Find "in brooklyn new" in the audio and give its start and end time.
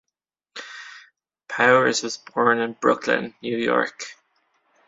2.57-3.55